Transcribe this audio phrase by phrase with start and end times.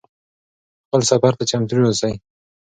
[0.85, 2.13] خپل سفر ته چمتو اوسئ.